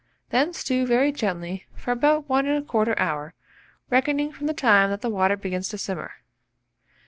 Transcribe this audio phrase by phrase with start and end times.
[0.31, 3.35] Then stew very gently for about 1 1/4 hour,
[3.91, 6.11] reckoning from the time that the water begins to simmer.